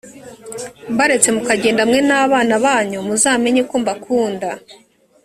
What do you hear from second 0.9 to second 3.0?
mbaretse mukagenda mwe n’abana banyu